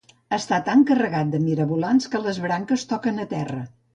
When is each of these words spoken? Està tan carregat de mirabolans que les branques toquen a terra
Està 0.35 0.57
tan 0.69 0.79
carregat 0.91 1.29
de 1.35 1.41
mirabolans 1.43 2.09
que 2.15 2.21
les 2.25 2.39
branques 2.47 2.89
toquen 2.95 3.25
a 3.27 3.29
terra 3.37 3.63